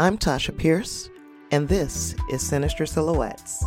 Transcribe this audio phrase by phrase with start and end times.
[0.00, 1.10] I'm Tasha Pierce,
[1.50, 3.64] and this is Sinister Silhouettes.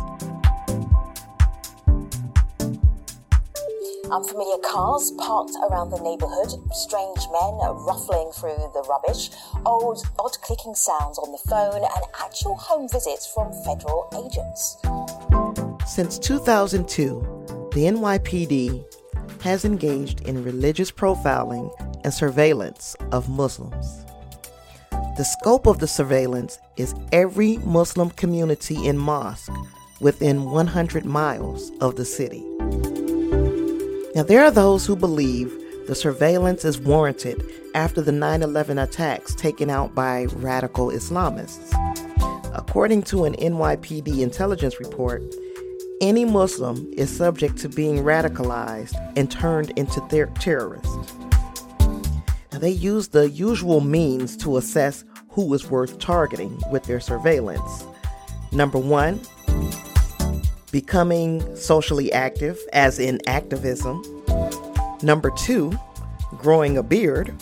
[4.10, 9.28] Unfamiliar cars parked around the neighbourhood, strange men ruffling through the rubbish,
[9.66, 14.78] old, odd clicking sounds on the phone, and actual home visits from federal agents.
[15.86, 21.70] Since 2002, the NYPD has engaged in religious profiling
[22.04, 24.01] and surveillance of Muslims.
[25.22, 29.52] The scope of the surveillance is every Muslim community and mosque
[30.00, 32.40] within 100 miles of the city.
[34.16, 39.36] Now, there are those who believe the surveillance is warranted after the 9 11 attacks
[39.36, 41.70] taken out by radical Islamists.
[42.52, 45.22] According to an NYPD intelligence report,
[46.00, 51.14] any Muslim is subject to being radicalized and turned into ter- terrorists.
[52.50, 57.84] Now, they use the usual means to assess who is worth targeting with their surveillance.
[58.52, 59.20] Number one,
[60.70, 64.02] becoming socially active, as in activism.
[65.02, 65.72] Number two,
[66.38, 67.34] growing a beard.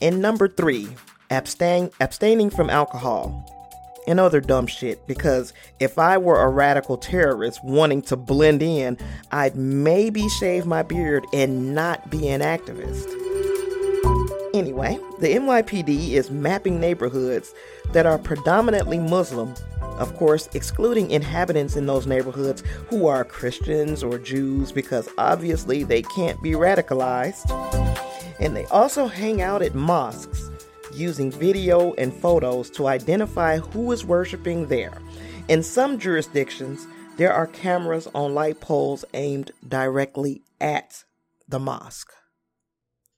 [0.00, 0.88] And number three,
[1.30, 3.50] abstain, abstaining from alcohol
[4.06, 5.06] and other dumb shit.
[5.06, 8.98] Because if I were a radical terrorist wanting to blend in,
[9.32, 13.33] I'd maybe shave my beard and not be an activist.
[14.54, 17.52] Anyway, the NYPD is mapping neighborhoods
[17.92, 19.54] that are predominantly Muslim
[19.98, 26.02] of course, excluding inhabitants in those neighborhoods who are Christians or Jews because obviously they
[26.02, 27.48] can't be radicalized.
[28.40, 30.50] And they also hang out at mosques
[30.92, 34.98] using video and photos to identify who is worshiping there.
[35.48, 41.04] In some jurisdictions, there are cameras on light poles aimed directly at
[41.48, 42.12] the mosque.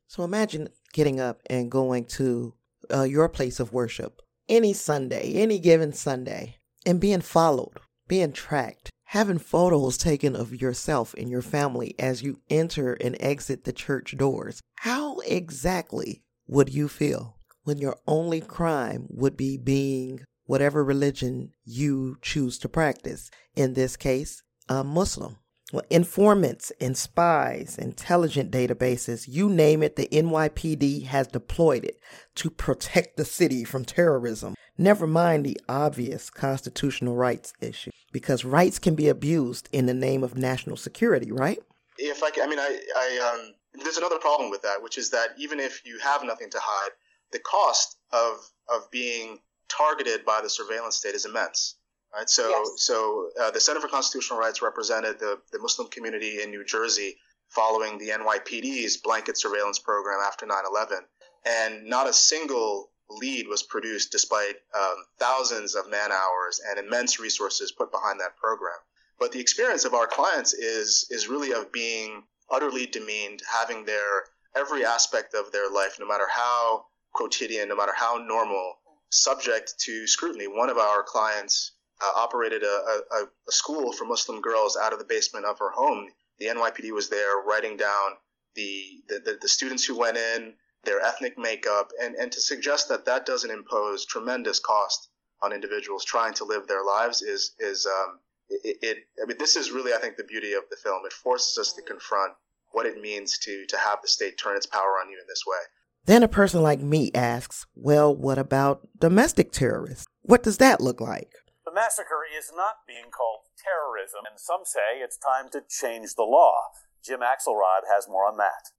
[0.09, 2.55] So imagine getting up and going to
[2.91, 6.57] uh, your place of worship any Sunday, any given Sunday,
[6.87, 7.79] and being followed,
[8.09, 13.65] being tracked, having photos taken of yourself and your family as you enter and exit
[13.65, 14.63] the church doors.
[14.77, 22.17] How exactly would you feel when your only crime would be being whatever religion you
[22.23, 23.31] choose to practice?
[23.55, 25.37] In this case, a Muslim.
[25.73, 31.99] Well, informants and spies, intelligent databases, you name it, the NYPD has deployed it
[32.37, 34.55] to protect the city from terrorism.
[34.79, 40.23] Never mind the obvious constitutional rights issue, because rights can be abused in the name
[40.23, 41.59] of national security, right?
[41.99, 45.11] If I, can, I mean, I, I, um, there's another problem with that, which is
[45.11, 46.91] that even if you have nothing to hide,
[47.33, 48.37] the cost of
[48.69, 51.77] of being targeted by the surveillance state is immense.
[52.15, 52.29] Right.
[52.31, 52.71] So, yes.
[52.79, 57.17] so uh, the Center for Constitutional Rights represented the, the Muslim community in New Jersey
[57.49, 61.01] following the NYPD's blanket surveillance program after 9/11,
[61.45, 67.21] and not a single lead was produced despite um, thousands of man hours and immense
[67.21, 68.77] resources put behind that program.
[69.19, 74.25] But the experience of our clients is is really of being utterly demeaned, having their
[74.55, 78.79] every aspect of their life, no matter how quotidian, no matter how normal,
[79.11, 80.47] subject to scrutiny.
[80.47, 81.73] One of our clients
[82.03, 85.71] uh, operated a, a, a, school for Muslim girls out of the basement of her
[85.71, 86.09] home.
[86.39, 88.13] The NYPD was there writing down
[88.55, 92.89] the, the, the, the students who went in, their ethnic makeup, and, and to suggest
[92.89, 95.09] that that doesn't impose tremendous cost
[95.43, 99.57] on individuals trying to live their lives is, is um, it, it, I mean, this
[99.57, 101.03] is really, I think, the beauty of the film.
[101.05, 102.33] It forces us to confront
[102.73, 105.43] what it means to, to have the state turn its power on you in this
[105.47, 105.59] way.
[106.05, 110.07] Then a person like me asks, well, what about domestic terrorists?
[110.23, 111.33] What does that look like?
[111.77, 116.73] Massacre is not being called terrorism, and some say it's time to change the law.
[117.05, 118.73] Jim Axelrod has more on that.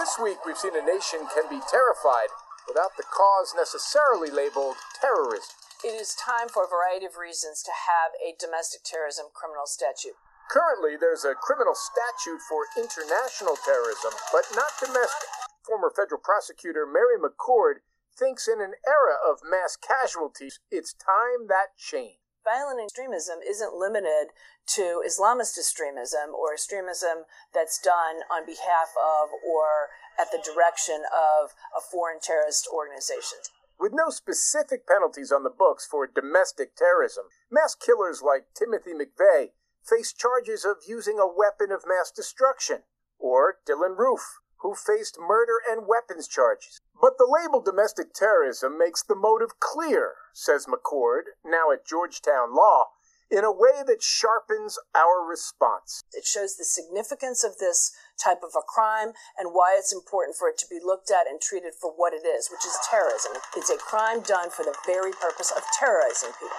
[0.00, 2.32] This week, we've seen a nation can be terrified
[2.64, 5.52] without the cause necessarily labeled terrorism.
[5.84, 10.16] It is time for a variety of reasons to have a domestic terrorism criminal statute.
[10.48, 15.28] Currently, there's a criminal statute for international terrorism, but not domestic.
[15.68, 17.84] Former federal prosecutor Mary McCord
[18.16, 22.18] thinks in an era of mass casualties, it's time that changed.
[22.44, 27.24] Violent extremism isn't limited to Islamist extremism or extremism
[27.54, 29.88] that's done on behalf of or
[30.20, 33.38] at the direction of a foreign terrorist organization.
[33.80, 39.50] With no specific penalties on the books for domestic terrorism, mass killers like Timothy McVeigh
[39.82, 42.84] face charges of using a weapon of mass destruction,
[43.18, 46.80] or Dylann Roof, who faced murder and weapons charges.
[46.98, 52.96] But the label domestic terrorism makes the motive clear, says McCord, now at Georgetown Law,
[53.30, 56.00] in a way that sharpens our response.
[56.14, 60.48] It shows the significance of this type of a crime and why it's important for
[60.48, 63.36] it to be looked at and treated for what it is, which is terrorism.
[63.56, 66.56] It's a crime done for the very purpose of terrorizing people.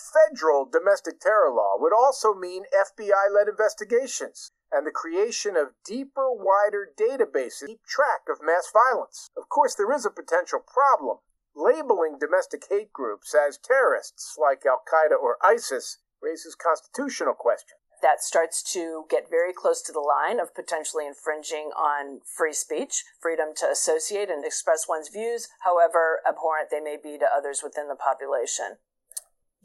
[0.00, 6.32] Federal domestic terror law would also mean FBI led investigations and the creation of deeper,
[6.32, 9.30] wider databases to keep track of mass violence.
[9.36, 11.18] Of course, there is a potential problem.
[11.54, 17.78] Labeling domestic hate groups as terrorists like Al Qaeda or ISIS raises constitutional questions.
[18.00, 23.04] That starts to get very close to the line of potentially infringing on free speech,
[23.20, 27.86] freedom to associate and express one's views, however abhorrent they may be to others within
[27.86, 28.78] the population.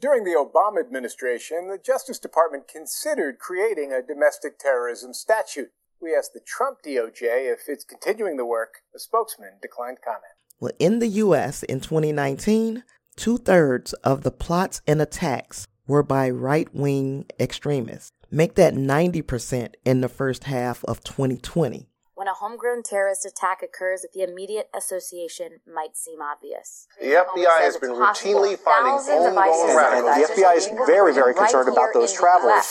[0.00, 5.72] During the Obama administration, the Justice Department considered creating a domestic terrorism statute.
[6.00, 8.82] We asked the Trump DOJ if it's continuing the work.
[8.94, 10.34] A spokesman declined comment.
[10.60, 11.64] Well, in the U.S.
[11.64, 12.84] in 2019,
[13.16, 18.12] two thirds of the plots and attacks were by right wing extremists.
[18.30, 21.87] Make that 90% in the first half of 2020.
[22.18, 26.88] When a homegrown terrorist attack occurs, the immediate association might seem obvious.
[27.00, 30.26] The FBI has been routinely finding homegrown radicals.
[30.26, 32.66] The FBI is very, very concerned about those travelers.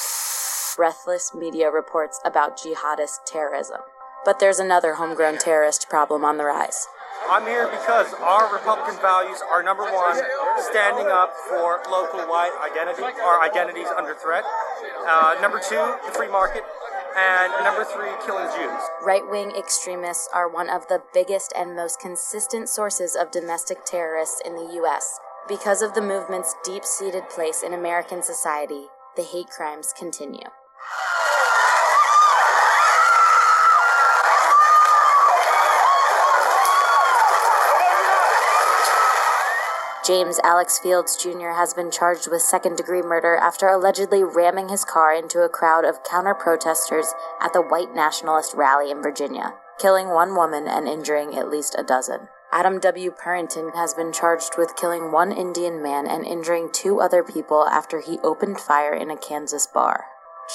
[0.75, 3.79] Breathless media reports about jihadist terrorism.
[4.25, 6.85] But there's another homegrown terrorist problem on the rise.
[7.29, 10.19] I'm here because our Republican values are number one,
[10.59, 14.43] standing up for local white identity, our identities under threat.
[15.07, 16.63] Uh, number two, the free market.
[17.17, 18.79] And number three, killing Jews.
[19.03, 24.39] Right wing extremists are one of the biggest and most consistent sources of domestic terrorists
[24.45, 25.19] in the U.S.
[25.47, 28.85] Because of the movement's deep seated place in American society,
[29.15, 30.45] the hate crimes continue.
[40.07, 41.49] James Alex Fields Jr.
[41.49, 45.83] has been charged with second degree murder after allegedly ramming his car into a crowd
[45.83, 51.35] of counter protesters at the white nationalist rally in Virginia, killing one woman and injuring
[51.35, 52.29] at least a dozen.
[52.53, 53.11] Adam W.
[53.11, 57.99] Purinton has been charged with killing one Indian man and injuring two other people after
[57.99, 60.05] he opened fire in a Kansas bar.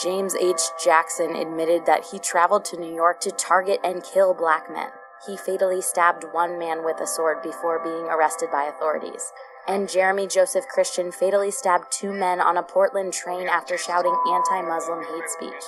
[0.02, 0.62] James H.
[0.82, 4.88] Jackson admitted that he traveled to New York to target and kill black men
[5.26, 9.32] he fatally stabbed one man with a sword before being arrested by authorities.
[9.68, 14.62] And Jeremy Joseph Christian fatally stabbed two men on a Portland train after shouting anti
[14.62, 15.62] Muslim hate speech.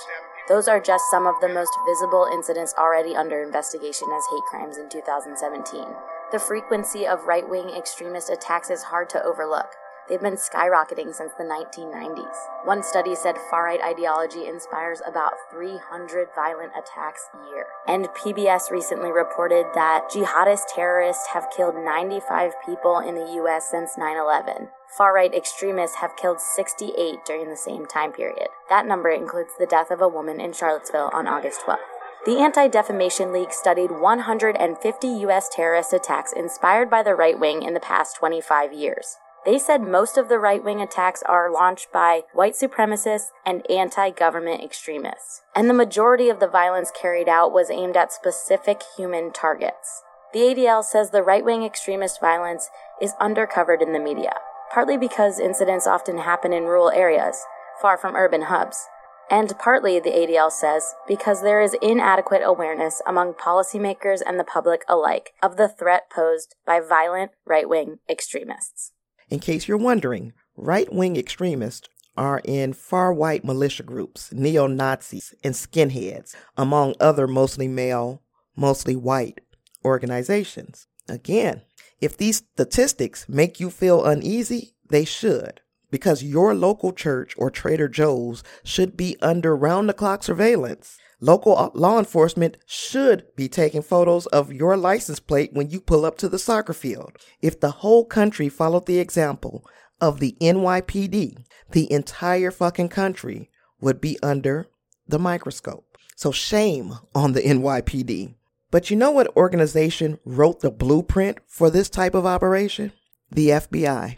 [0.47, 4.77] Those are just some of the most visible incidents already under investigation as hate crimes
[4.77, 5.85] in 2017.
[6.31, 9.71] The frequency of right wing extremist attacks is hard to overlook.
[10.07, 12.35] They've been skyrocketing since the 1990s.
[12.63, 17.65] One study said far right ideology inspires about 300 violent attacks a year.
[17.87, 23.97] And PBS recently reported that jihadist terrorists have killed 95 people in the US since
[23.97, 24.69] 9 11.
[24.95, 28.49] Far right extremists have killed 68 during the same time period.
[28.69, 31.77] That number includes the death of a woman in Charlottesville on August 12th.
[32.25, 35.49] The Anti Defamation League studied 150 U.S.
[35.49, 39.17] terrorist attacks inspired by the right wing in the past 25 years.
[39.45, 44.09] They said most of the right wing attacks are launched by white supremacists and anti
[44.09, 49.31] government extremists, and the majority of the violence carried out was aimed at specific human
[49.31, 50.01] targets.
[50.33, 52.69] The ADL says the right wing extremist violence
[52.99, 54.33] is undercovered in the media,
[54.73, 57.45] partly because incidents often happen in rural areas,
[57.79, 58.87] far from urban hubs.
[59.29, 64.83] And partly, the ADL says, because there is inadequate awareness among policymakers and the public
[64.87, 68.91] alike of the threat posed by violent right wing extremists.
[69.29, 75.33] In case you're wondering, right wing extremists are in far white militia groups, neo Nazis,
[75.43, 78.21] and skinheads, among other mostly male,
[78.55, 79.41] mostly white
[79.83, 80.87] organizations.
[81.09, 81.61] Again,
[81.99, 87.87] if these statistics make you feel uneasy, they should, because your local church or Trader
[87.87, 90.97] Joe's should be under round the clock surveillance.
[91.19, 96.05] Local uh, law enforcement should be taking photos of your license plate when you pull
[96.05, 97.17] up to the soccer field.
[97.41, 99.65] If the whole country followed the example
[100.01, 104.67] of the NYPD, the entire fucking country would be under
[105.07, 105.97] the microscope.
[106.15, 108.35] So shame on the NYPD.
[108.71, 112.91] But you know what organization wrote the blueprint for this type of operation?
[113.31, 114.17] The FBI.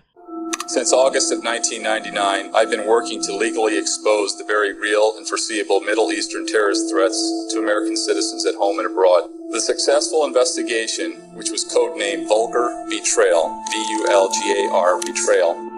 [0.67, 5.79] Since August of 1999, I've been working to legally expose the very real and foreseeable
[5.79, 9.29] Middle Eastern terrorist threats to American citizens at home and abroad.
[9.51, 15.71] The successful investigation, which was codenamed Vulgar Betrayal, V-U-L-G-A-R Betrayal.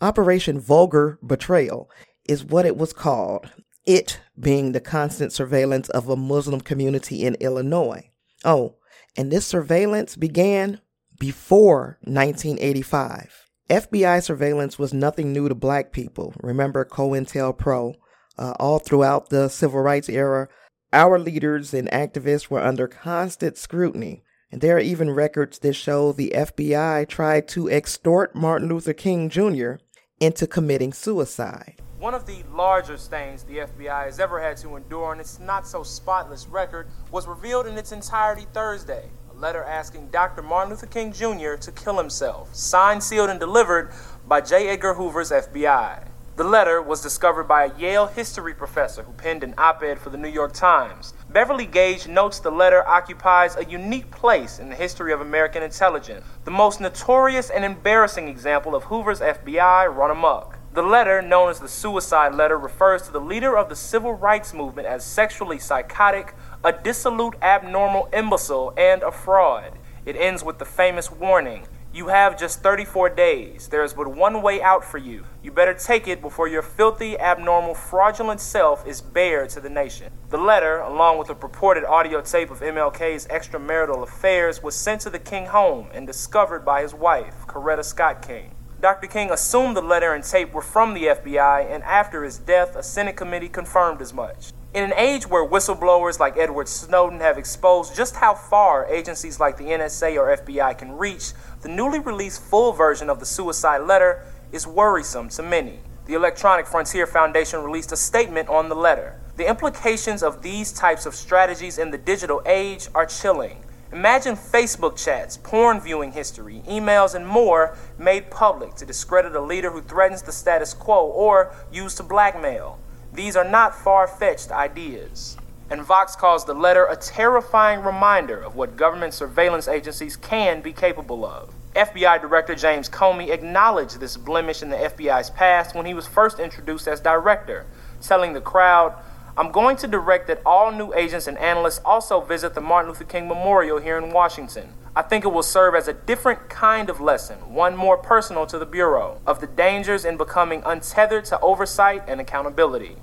[0.00, 1.90] Operation Vulgar Betrayal
[2.26, 3.50] is what it was called,
[3.84, 8.08] it being the constant surveillance of a Muslim community in Illinois.
[8.42, 8.76] Oh,
[9.18, 10.80] and this surveillance began
[11.20, 13.47] before 1985.
[13.68, 16.32] FBI surveillance was nothing new to black people.
[16.42, 17.94] Remember COINTELPRO,
[18.38, 20.48] uh, all throughout the civil rights era,
[20.90, 24.22] our leaders and activists were under constant scrutiny.
[24.50, 29.28] And there are even records that show the FBI tried to extort Martin Luther King
[29.28, 29.72] Jr.
[30.18, 31.82] into committing suicide.
[31.98, 35.66] One of the larger stains the FBI has ever had to endure on its not
[35.66, 39.10] so spotless record was revealed in its entirety Thursday.
[39.38, 40.42] Letter asking Dr.
[40.42, 41.54] Martin Luther King Jr.
[41.54, 43.92] to kill himself, signed, sealed, and delivered
[44.26, 44.66] by J.
[44.66, 46.08] Edgar Hoover's FBI.
[46.34, 50.10] The letter was discovered by a Yale history professor who penned an op ed for
[50.10, 51.14] the New York Times.
[51.30, 56.26] Beverly Gage notes the letter occupies a unique place in the history of American intelligence,
[56.44, 60.58] the most notorious and embarrassing example of Hoover's FBI run amok.
[60.74, 64.52] The letter, known as the suicide letter, refers to the leader of the civil rights
[64.52, 66.34] movement as sexually psychotic,
[66.64, 69.78] a dissolute, abnormal imbecile, and a fraud.
[70.04, 71.66] It ends with the famous warning
[71.98, 73.66] you have just 34 days.
[73.68, 75.24] There is but one way out for you.
[75.42, 80.12] You better take it before your filthy, abnormal, fraudulent self is bared to the nation.
[80.28, 85.10] The letter, along with a purported audio tape of MLK's extramarital affairs, was sent to
[85.10, 88.54] the King home and discovered by his wife, Coretta Scott King.
[88.80, 89.08] Dr.
[89.08, 92.82] King assumed the letter and tape were from the FBI, and after his death, a
[92.82, 94.52] Senate committee confirmed as much.
[94.74, 99.56] In an age where whistleblowers like Edward Snowden have exposed just how far agencies like
[99.56, 101.32] the NSA or FBI can reach,
[101.62, 105.78] the newly released full version of the suicide letter is worrisome to many.
[106.04, 109.18] The Electronic Frontier Foundation released a statement on the letter.
[109.38, 113.64] The implications of these types of strategies in the digital age are chilling.
[113.90, 119.70] Imagine Facebook chats, porn viewing history, emails, and more made public to discredit a leader
[119.70, 122.78] who threatens the status quo or used to blackmail.
[123.12, 125.36] These are not far fetched ideas.
[125.70, 130.72] And Vox calls the letter a terrifying reminder of what government surveillance agencies can be
[130.72, 131.52] capable of.
[131.74, 136.40] FBI Director James Comey acknowledged this blemish in the FBI's past when he was first
[136.40, 137.66] introduced as director,
[138.00, 138.94] telling the crowd,
[139.38, 143.04] I'm going to direct that all new agents and analysts also visit the Martin Luther
[143.04, 144.74] King Memorial here in Washington.
[144.96, 148.58] I think it will serve as a different kind of lesson, one more personal to
[148.58, 152.96] the Bureau, of the dangers in becoming untethered to oversight and accountability.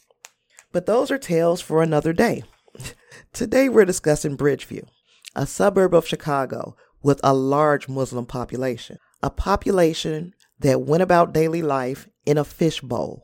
[0.73, 2.43] But those are tales for another day.
[3.31, 4.85] Today we're discussing Bridgeview,
[5.37, 11.61] a suburb of Chicago with a large Muslim population, a population that went about daily
[11.61, 13.23] life in a fishbowl,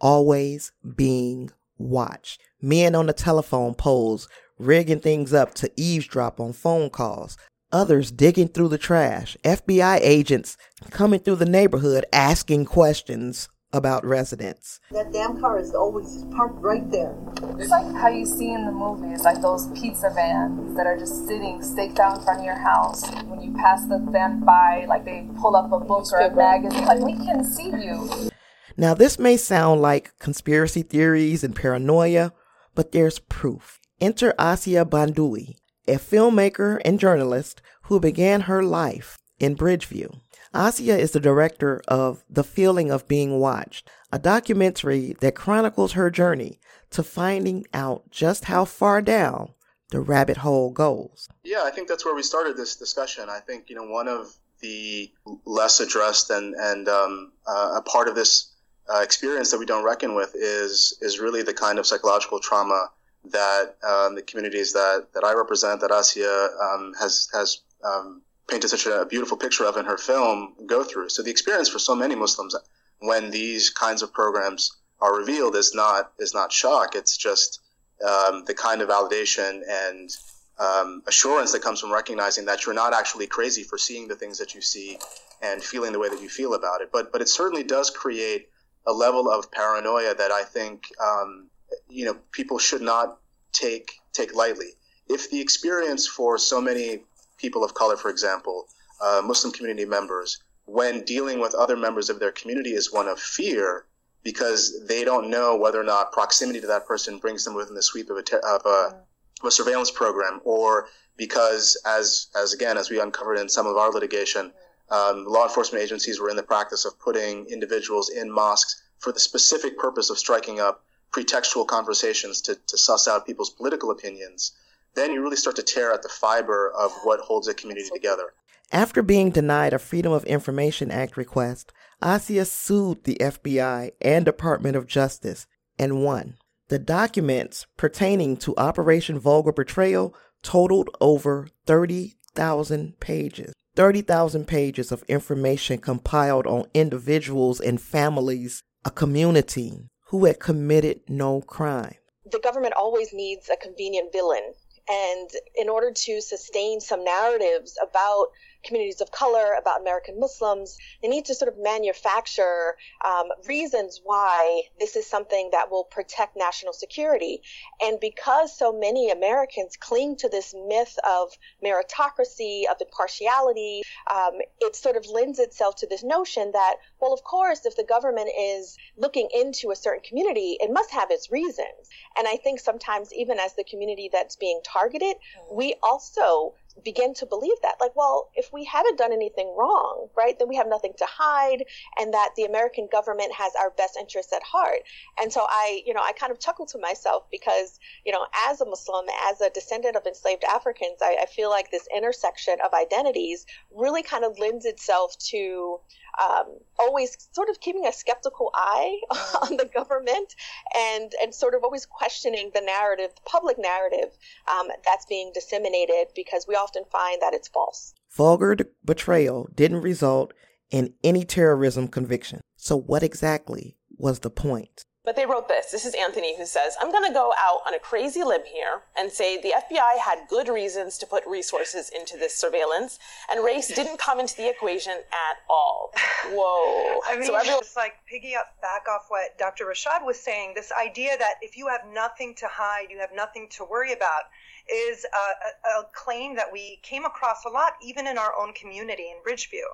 [0.00, 1.50] always being
[1.82, 2.40] watched.
[2.60, 7.36] Men on the telephone poles rigging things up to eavesdrop on phone calls,
[7.72, 10.56] others digging through the trash, FBI agents
[10.90, 14.80] coming through the neighborhood asking questions about residents.
[14.90, 17.16] That damn car is always parked right there.
[17.58, 21.26] It's like how you see in the movies, like those pizza vans that are just
[21.26, 23.10] sitting staked out in front of your house.
[23.24, 26.84] When you pass the van by, like they pull up a book or a magazine,
[26.84, 28.30] like we can see you.
[28.76, 32.32] Now, this may sound like conspiracy theories and paranoia,
[32.74, 33.78] but there's proof.
[34.00, 40.20] Enter Asia Boundaoui, a filmmaker and journalist who began her life in Bridgeview.
[40.54, 46.10] Asia is the director of The Feeling of Being Watched, a documentary that chronicles her
[46.10, 46.60] journey
[46.90, 49.54] to finding out just how far down
[49.90, 51.28] the rabbit hole goes.
[51.42, 53.28] Yeah, I think that's where we started this discussion.
[53.28, 55.10] I think, you know, one of the
[55.44, 58.51] less addressed and, and um, uh, a part of this
[58.92, 62.88] uh, experience that we don't reckon with is, is really the kind of psychological trauma
[63.24, 68.68] that um, the communities that, that I represent, that Asia um, has, has um, painted
[68.68, 71.08] such a beautiful picture of in her film go through.
[71.08, 72.54] So the experience for so many Muslims
[72.98, 76.94] when these kinds of programs are revealed is not is not shock.
[76.94, 77.60] It's just
[78.08, 80.10] um, the kind of validation and
[80.58, 84.38] um, assurance that comes from recognizing that you're not actually crazy for seeing the things
[84.38, 84.98] that you see
[85.42, 86.90] and feeling the way that you feel about it.
[86.92, 88.48] But but it certainly does create
[88.86, 91.48] a level of paranoia that I think um,
[91.88, 93.18] you know people should not
[93.52, 94.70] take take lightly.
[95.08, 97.04] If the experience for so many
[97.38, 98.66] people of color, for example,
[99.00, 103.18] uh, Muslim community members, when dealing with other members of their community is one of
[103.18, 103.84] fear
[104.22, 107.82] because they don't know whether or not proximity to that person brings them within the
[107.82, 108.94] sweep of a, te- of a,
[109.40, 110.86] of a surveillance program or
[111.16, 114.52] because as as again as we uncovered in some of our litigation
[114.90, 119.20] um, law enforcement agencies were in the practice of putting individuals in mosques for the
[119.20, 124.52] specific purpose of striking up pretextual conversations to, to suss out people's political opinions
[124.94, 128.34] then you really start to tear at the fiber of what holds a community together.
[128.70, 131.72] After being denied a Freedom of Information Act request,
[132.02, 135.46] Asia sued the FBI and Department of Justice
[135.78, 136.36] and won.
[136.68, 143.52] The documents pertaining to Operation Vulgar Betrayal totaled over 30,000 pages.
[143.74, 151.40] 30,000 pages of information compiled on individuals and families, a community who had committed no
[151.40, 151.94] crime.
[152.30, 154.52] The government always needs a convenient villain.
[154.88, 158.26] And in order to sustain some narratives about
[158.64, 160.76] communities of color, about American Muslims.
[161.02, 166.36] They need to sort of manufacture um, reasons why this is something that will protect
[166.36, 167.42] national security.
[167.82, 171.30] And because so many Americans cling to this myth of
[171.64, 177.22] meritocracy, of impartiality, um, it sort of lends itself to this notion that, well, of
[177.24, 181.88] course, if the government is looking into a certain community, it must have its reasons.
[182.16, 185.16] And I think sometimes, even as the community that's being targeted,
[185.50, 186.54] we also
[186.84, 187.76] begin to believe that.
[187.80, 191.64] Like well if we haven't done anything wrong right then we have nothing to hide
[191.98, 194.80] and that the american government has our best interests at heart.
[195.20, 198.60] And so i you know i kind of chuckle to myself because you know as
[198.60, 202.72] a muslim as a descendant of enslaved africans i, I feel like this intersection of
[202.72, 205.80] identities really kind of lends itself to
[206.20, 208.98] um, always sort of keeping a skeptical eye
[209.42, 210.34] on the government
[210.76, 214.10] and and sort of always questioning the narrative, the public narrative
[214.50, 217.94] um, that's being disseminated because we often find that it's false.
[218.10, 220.32] Vulgar betrayal didn't result
[220.70, 222.40] in any terrorism conviction.
[222.56, 224.84] So what exactly was the point?
[225.04, 225.72] But they wrote this.
[225.72, 228.82] This is Anthony who says, I'm going to go out on a crazy limb here
[228.96, 233.66] and say the FBI had good reasons to put resources into this surveillance, and race
[233.66, 235.92] didn't come into the equation at all.
[236.26, 237.00] Whoa.
[237.04, 239.64] I mean, so everyone- just like piggy up back off what Dr.
[239.64, 243.48] Rashad was saying, this idea that if you have nothing to hide, you have nothing
[243.56, 244.22] to worry about
[244.70, 249.10] is a, a, claim that we came across a lot, even in our own community
[249.10, 249.66] in Bridgeview.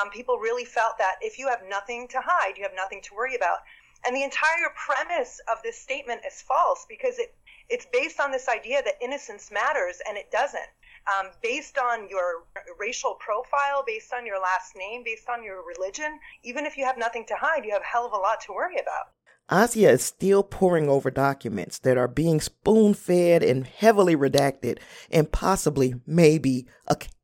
[0.00, 3.14] Um, people really felt that if you have nothing to hide, you have nothing to
[3.14, 3.58] worry about.
[4.06, 7.34] And the entire premise of this statement is false because it,
[7.68, 10.70] it's based on this idea that innocence matters, and it doesn't.
[11.06, 12.44] Um, based on your
[12.78, 16.98] racial profile, based on your last name, based on your religion, even if you have
[16.98, 19.12] nothing to hide, you have a hell of a lot to worry about.
[19.50, 24.78] Asia is still poring over documents that are being spoon fed and heavily redacted,
[25.10, 26.66] and possibly, maybe,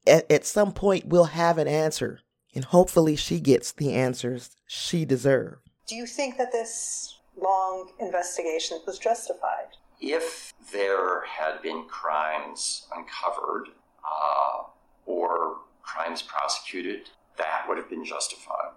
[0.06, 2.20] at, at some point, we'll have an answer.
[2.54, 5.63] And hopefully, she gets the answers she deserves.
[5.86, 9.76] Do you think that this long investigation was justified?
[10.00, 13.68] If there had been crimes uncovered
[14.04, 14.64] uh,
[15.06, 18.72] or crimes prosecuted, that would have been justified.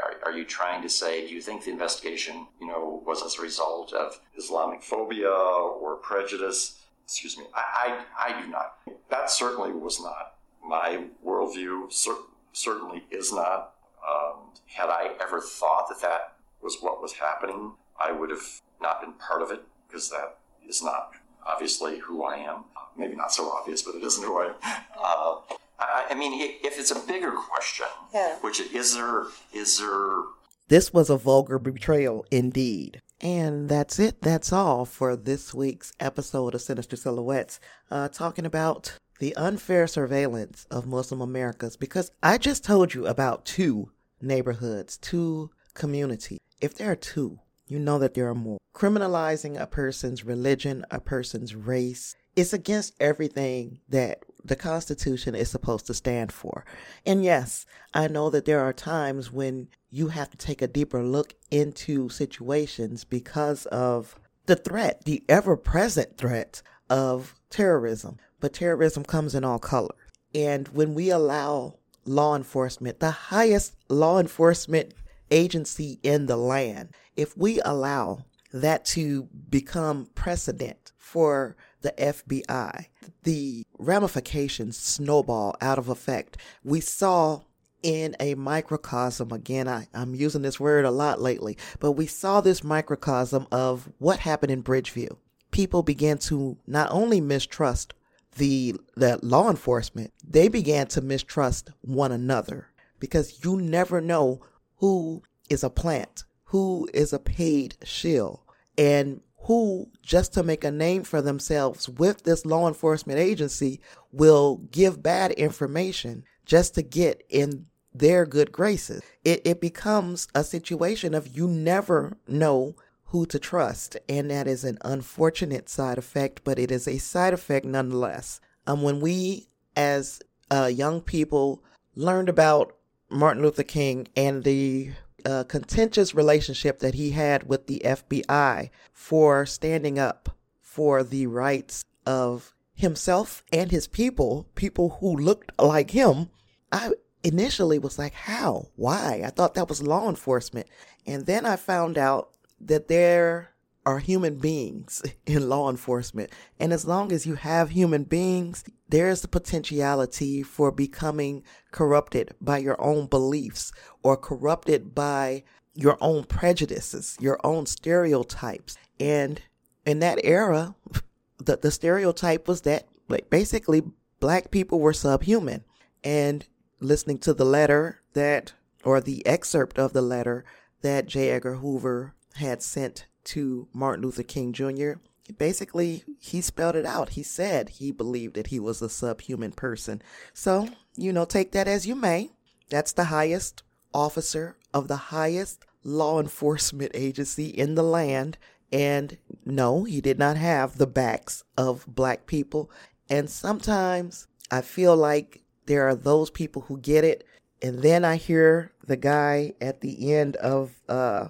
[0.00, 3.38] Are, are, you trying to say, do you think the investigation, you know, was as
[3.38, 6.80] a result of Islamic phobia or prejudice?
[7.04, 8.78] Excuse me, I, I, I do not.
[9.10, 10.34] That certainly was not
[10.66, 12.14] my worldview, cer-
[12.52, 13.74] certainly is not.
[14.08, 16.33] Um, had I ever thought that that
[16.64, 20.82] was what was happening, I would have not been part of it because that is
[20.82, 21.10] not
[21.46, 22.64] obviously who I am.
[22.96, 24.54] Maybe not so obvious, but it isn't who I am.
[24.98, 25.40] Uh,
[25.78, 28.36] I, I, mean, if it's a bigger question, yeah.
[28.40, 30.22] which is there, is there.
[30.68, 33.02] This was a vulgar betrayal indeed.
[33.20, 34.22] And that's it.
[34.22, 40.66] That's all for this week's episode of Sinister Silhouettes, uh, talking about the unfair surveillance
[40.70, 41.76] of Muslim Americas.
[41.76, 47.78] Because I just told you about two neighborhoods, two communities if there are two, you
[47.78, 48.58] know that there are more.
[48.74, 55.86] Criminalizing a person's religion, a person's race, it's against everything that the Constitution is supposed
[55.86, 56.64] to stand for.
[57.04, 61.02] And yes, I know that there are times when you have to take a deeper
[61.02, 68.16] look into situations because of the threat, the ever present threat of terrorism.
[68.40, 69.96] But terrorism comes in all colors.
[70.34, 74.94] And when we allow law enforcement, the highest law enforcement
[75.30, 82.86] agency in the land, if we allow that to become precedent for the FBI,
[83.24, 86.36] the ramifications snowball out of effect.
[86.62, 87.42] We saw
[87.82, 92.40] in a microcosm, again, I, I'm using this word a lot lately, but we saw
[92.40, 95.16] this microcosm of what happened in Bridgeview.
[95.50, 97.92] People began to not only mistrust
[98.36, 104.40] the, the law enforcement, they began to mistrust one another because you never know
[104.84, 108.44] who is a plant, who is a paid shill,
[108.76, 113.80] and who, just to make a name for themselves with this law enforcement agency,
[114.12, 119.00] will give bad information just to get in their good graces.
[119.24, 124.64] It, it becomes a situation of you never know who to trust, and that is
[124.64, 128.38] an unfortunate side effect, but it is a side effect nonetheless.
[128.66, 130.20] Um, when we, as
[130.50, 131.64] uh, young people,
[131.96, 132.76] learned about
[133.14, 134.92] Martin Luther King and the
[135.24, 141.84] uh, contentious relationship that he had with the FBI for standing up for the rights
[142.04, 146.28] of himself and his people, people who looked like him,
[146.72, 148.68] I initially was like, how?
[148.76, 149.22] Why?
[149.24, 150.66] I thought that was law enforcement.
[151.06, 153.53] And then I found out that there
[153.86, 156.30] are human beings in law enforcement.
[156.58, 162.58] And as long as you have human beings, there's the potentiality for becoming corrupted by
[162.58, 165.44] your own beliefs or corrupted by
[165.74, 168.76] your own prejudices, your own stereotypes.
[169.00, 169.42] And
[169.84, 170.74] in that era,
[171.38, 173.82] the, the stereotype was that like basically
[174.20, 175.64] black people were subhuman.
[176.02, 176.46] And
[176.80, 178.52] listening to the letter that,
[178.84, 180.44] or the excerpt of the letter
[180.82, 181.30] that J.
[181.30, 184.94] Edgar Hoover had sent to Martin Luther King Jr.,
[185.38, 187.10] basically he spelled it out.
[187.10, 190.02] He said he believed that he was a subhuman person.
[190.32, 192.30] So, you know, take that as you may.
[192.70, 198.38] That's the highest officer of the highest law enforcement agency in the land.
[198.72, 202.70] And no, he did not have the backs of black people.
[203.08, 207.26] And sometimes I feel like there are those people who get it.
[207.62, 211.28] And then I hear the guy at the end of uh,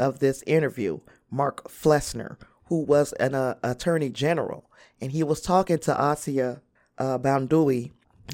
[0.00, 1.00] of this interview,
[1.36, 4.70] Mark Flessner, who was an uh, attorney general,
[5.00, 6.62] and he was talking to Asia
[6.98, 7.18] uh,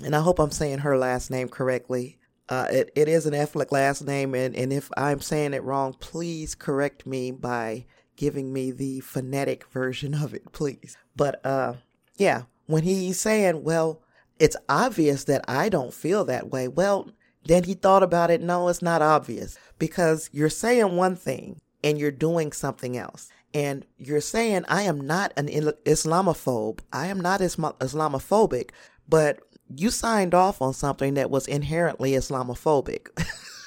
[0.04, 2.18] and I hope I'm saying her last name correctly.
[2.48, 5.94] Uh, it, it is an ethnic last name, and, and if I'm saying it wrong,
[5.94, 7.86] please correct me by
[8.16, 10.96] giving me the phonetic version of it, please.
[11.16, 11.74] But uh,
[12.16, 14.02] yeah, when he's saying, well,
[14.38, 17.10] it's obvious that I don't feel that way, well,
[17.44, 18.40] then he thought about it.
[18.40, 23.29] No, it's not obvious because you're saying one thing and you're doing something else.
[23.55, 26.81] And you're saying, I am not an Islamophobe.
[26.92, 28.71] I am not Islamophobic,
[29.09, 29.40] but
[29.75, 33.09] you signed off on something that was inherently Islamophobic.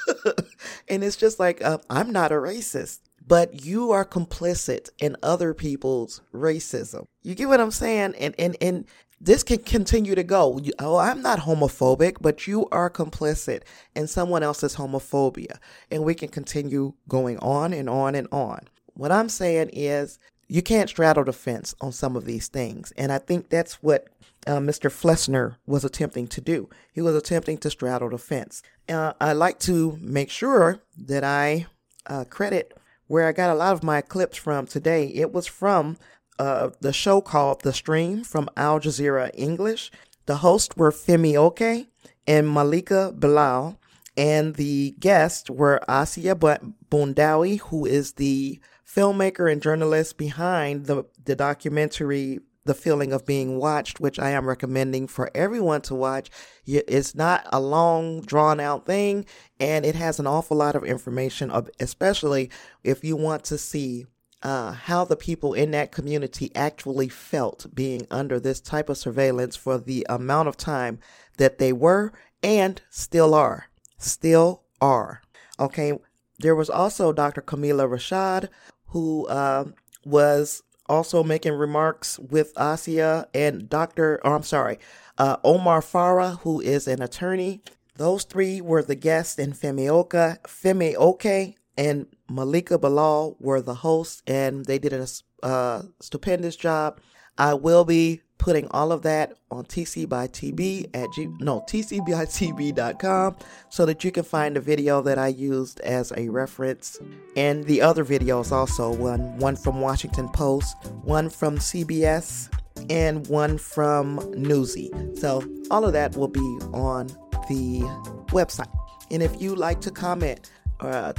[0.88, 5.54] and it's just like, uh, I'm not a racist, but you are complicit in other
[5.54, 7.06] people's racism.
[7.24, 8.16] You get what I'm saying?
[8.18, 8.86] And, and, and
[9.20, 10.60] this can continue to go.
[10.80, 13.62] Oh, I'm not homophobic, but you are complicit
[13.96, 15.58] in someone else's homophobia.
[15.90, 18.68] And we can continue going on and on and on.
[18.94, 22.92] What I'm saying is you can't straddle the fence on some of these things.
[22.98, 24.08] And I think that's what
[24.48, 24.92] uh, Mr.
[24.92, 26.70] Flessner was attempting to do.
[26.94, 28.62] He was attempting to straddle the fence.
[28.88, 31.66] Uh, I like to make sure that I
[32.06, 35.08] uh, credit where I got a lot of my clips from today.
[35.08, 35.98] It was from
[36.40, 39.92] uh, the show called The Stream from Al Jazeera English.
[40.26, 41.88] The hosts were Femi Oke
[42.28, 43.80] and Malika Bilal,
[44.18, 51.36] and the guests were Asia Boundaoui, who is the filmmaker and journalist behind the, the
[51.36, 56.32] documentary the feeling of being watched, which I am recommending for everyone to watch.
[56.66, 59.26] It's not a long, drawn out thing,
[59.60, 62.50] and it has an awful lot of information, especially
[62.84, 64.08] if you want to see
[64.44, 69.56] uh, how the people in that community actually felt being under this type of surveillance
[69.56, 71.00] for the amount of time
[71.38, 73.70] that they were and still are.
[73.98, 75.22] Still are.
[75.60, 75.94] Okay.
[76.40, 77.42] There was also Dr.
[77.42, 78.50] Kameelah Rashad,
[78.88, 79.66] who uh,
[80.06, 84.20] was also making remarks with Asia and Dr.
[84.24, 84.78] Oh, I'm sorry,
[85.18, 87.62] uh, Omar Farah, who is an attorney.
[87.96, 93.76] Those three were the guests in Femi Oke, Femi Oke and Malika Bilal were the
[93.76, 95.08] hosts, and they did a
[95.44, 97.00] uh, stupendous job.
[97.38, 103.38] I will be putting all of that on TC by TB at G, no TCByTB.com
[103.70, 107.00] so that you can find the video that I used as a reference
[107.36, 112.50] and the other videos also one one from Washington Post, one from CBS,
[112.90, 114.92] and one from Newsy.
[115.16, 117.08] So all of that will be on
[117.50, 117.82] the
[118.28, 118.72] website.
[119.12, 120.52] And if you like to comment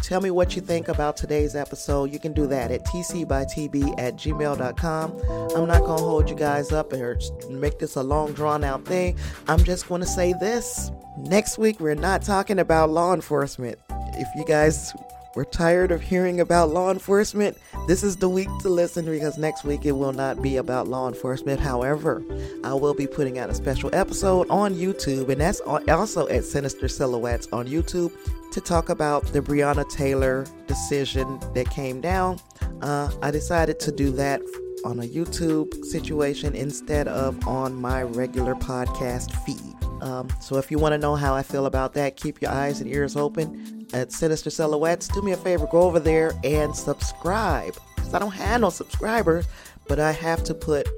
[0.03, 2.13] tell me what you think about today's episode.
[2.13, 5.13] You can do that at tcbytb at gmail.com.
[5.57, 7.19] I'm not going to hold you guys up or
[7.51, 9.19] make this a long, drawn out thing.
[9.49, 10.91] I'm just going to say this.
[11.19, 13.79] Next week, we're not talking about law enforcement.
[14.19, 14.93] If you guys
[15.35, 19.65] were tired of hearing about law enforcement, this is the week to listen because next
[19.65, 21.61] week it will not be about law enforcement.
[21.61, 22.23] However,
[22.65, 26.89] I will be putting out a special episode on YouTube, and that's also at Sinister
[26.89, 28.13] Silhouettes on YouTube
[28.57, 32.41] to talk about the Breonna Taylor decision that came down.
[32.81, 34.41] Uh, I decided to do that
[34.83, 39.77] on a YouTube situation instead of on my regular podcast feed.
[40.03, 42.81] Um, so if you want to know how I feel about that, keep your eyes
[42.81, 45.07] and ears open at Sinister Silhouettes.
[45.09, 47.77] Do me a favor, go over there and subscribe.
[47.95, 49.45] Because I don't have no subscribers,
[49.89, 50.89] but I have to put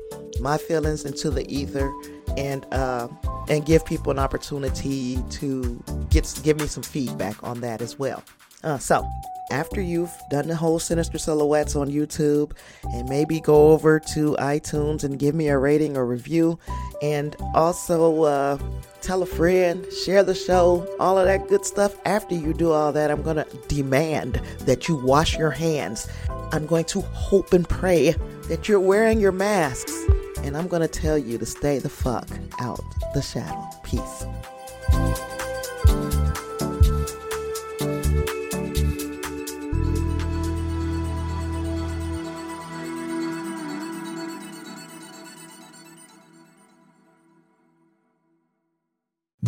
[0.40, 1.92] my feelings into the ether
[2.36, 3.08] and uh,
[3.48, 8.22] and give people an opportunity to get give me some feedback on that as well.
[8.64, 9.06] Uh, so
[9.50, 12.52] after you've done the whole Sinister Silhouettes on YouTube,
[12.92, 16.58] and maybe go over to iTunes and give me a rating or review,
[17.00, 18.58] and also uh,
[19.00, 21.96] tell a friend, share the show, all of that good stuff.
[22.04, 26.08] After you do all that, I'm going to demand that you wash your hands.
[26.52, 28.14] I'm going to hope and pray
[28.48, 29.92] that you're wearing your masks.
[30.42, 32.28] And I'm going to tell you to stay the fuck
[32.60, 32.80] out
[33.14, 33.68] the shadow.
[33.82, 34.24] Peace.